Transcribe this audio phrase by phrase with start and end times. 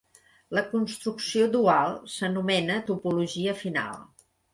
[0.59, 4.01] La construcció dual s'anomena topologia final.